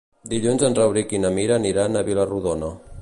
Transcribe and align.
Dilluns 0.29 0.63
en 0.69 0.77
Rauric 0.79 1.13
i 1.17 1.21
na 1.25 1.31
Mira 1.35 1.59
aniran 1.61 2.01
a 2.01 2.07
Vila-rodona. 2.09 2.73